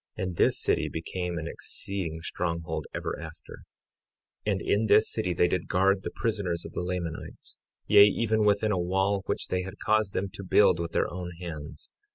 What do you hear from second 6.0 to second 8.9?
the prisoners of the Lamanites; yea, even within a